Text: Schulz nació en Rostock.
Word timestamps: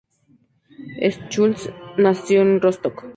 Schulz 1.29 1.69
nació 1.95 2.41
en 2.41 2.59
Rostock. 2.59 3.03